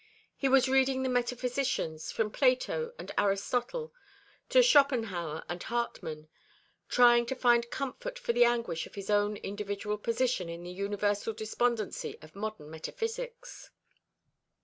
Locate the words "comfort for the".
7.69-8.43